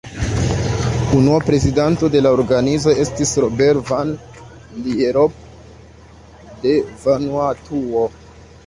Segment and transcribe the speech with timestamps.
[1.17, 4.17] Unua prezidanto de la organizo estis Robert Van
[4.89, 5.39] Lierop
[6.67, 6.77] de
[7.07, 8.07] Vanuatuo.